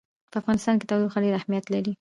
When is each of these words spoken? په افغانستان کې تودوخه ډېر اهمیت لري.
په 0.31 0.35
افغانستان 0.41 0.75
کې 0.77 0.85
تودوخه 0.89 1.19
ډېر 1.23 1.33
اهمیت 1.37 1.65
لري. 1.73 1.89